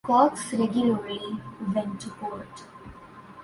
Kox 0.03 0.51
regularly 0.55 1.21
went 1.75 2.01
to 2.01 2.09
court. 2.09 2.63